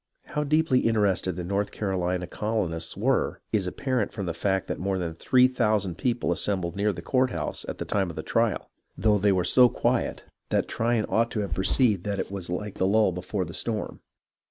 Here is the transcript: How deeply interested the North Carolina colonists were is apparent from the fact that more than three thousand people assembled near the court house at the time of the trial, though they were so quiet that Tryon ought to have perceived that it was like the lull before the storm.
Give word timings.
How 0.25 0.43
deeply 0.43 0.79
interested 0.79 1.35
the 1.35 1.43
North 1.43 1.69
Carolina 1.71 2.25
colonists 2.25 2.97
were 2.97 3.39
is 3.53 3.67
apparent 3.67 4.11
from 4.11 4.25
the 4.25 4.33
fact 4.33 4.65
that 4.65 4.79
more 4.79 4.97
than 4.97 5.13
three 5.13 5.47
thousand 5.47 5.99
people 5.99 6.31
assembled 6.31 6.75
near 6.75 6.91
the 6.91 7.03
court 7.03 7.29
house 7.29 7.65
at 7.69 7.77
the 7.77 7.85
time 7.85 8.09
of 8.09 8.15
the 8.15 8.23
trial, 8.23 8.71
though 8.97 9.19
they 9.19 9.31
were 9.31 9.43
so 9.43 9.69
quiet 9.69 10.23
that 10.49 10.67
Tryon 10.67 11.05
ought 11.07 11.29
to 11.29 11.41
have 11.41 11.53
perceived 11.53 12.03
that 12.05 12.19
it 12.19 12.31
was 12.31 12.49
like 12.49 12.79
the 12.79 12.87
lull 12.87 13.11
before 13.11 13.45
the 13.45 13.53
storm. 13.53 14.01